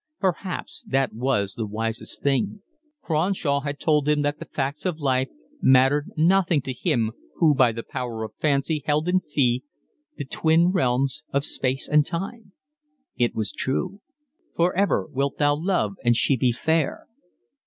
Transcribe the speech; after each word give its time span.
Perhaps 0.19 0.83
that 0.87 1.13
was 1.13 1.53
the 1.53 1.67
wisest 1.67 2.23
thing. 2.23 2.63
Cronshaw 3.03 3.59
had 3.59 3.79
told 3.79 4.07
him 4.09 4.23
that 4.23 4.39
the 4.39 4.45
facts 4.47 4.83
of 4.83 4.97
life 4.97 5.29
mattered 5.61 6.07
nothing 6.17 6.59
to 6.63 6.73
him 6.73 7.11
who 7.35 7.53
by 7.53 7.71
the 7.71 7.83
power 7.83 8.23
of 8.23 8.33
fancy 8.41 8.81
held 8.87 9.07
in 9.07 9.19
fee 9.19 9.61
the 10.17 10.25
twin 10.25 10.69
realms 10.71 11.21
of 11.31 11.45
space 11.45 11.87
and 11.87 12.03
time. 12.03 12.53
It 13.15 13.35
was 13.35 13.51
true. 13.51 14.01
Forever 14.57 15.05
wilt 15.07 15.37
thou 15.37 15.55
love 15.55 15.93
and 16.03 16.15
she 16.17 16.35
be 16.35 16.51
fair! 16.51 17.05